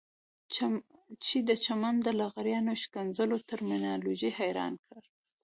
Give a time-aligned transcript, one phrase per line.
[1.25, 5.01] چې د چمن د لغړیانو ښکنځلو ترمینالوژي حيرانه کړه.